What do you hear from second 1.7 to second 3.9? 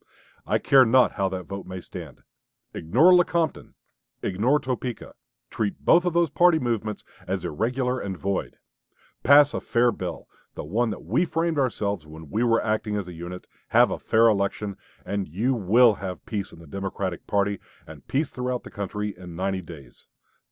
stand.... Ignore Lecompton;